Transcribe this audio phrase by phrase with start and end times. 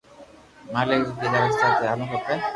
[0.73, 2.35] مالڪ ري ڪيدا رستہ تو ھالوُ کپي